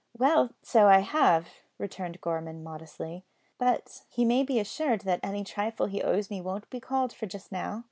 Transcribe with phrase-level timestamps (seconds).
[0.17, 3.23] "Well, so I have," returned Gorman modestly,
[3.59, 7.27] "but he may be assured that any trifle he owes me won't be called for
[7.27, 7.79] just now.